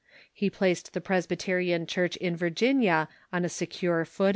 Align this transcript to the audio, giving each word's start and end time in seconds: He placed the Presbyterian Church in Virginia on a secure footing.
He 0.33 0.49
placed 0.49 0.93
the 0.95 0.99
Presbyterian 0.99 1.85
Church 1.85 2.15
in 2.15 2.35
Virginia 2.35 3.07
on 3.31 3.45
a 3.45 3.49
secure 3.49 4.03
footing. 4.03 4.29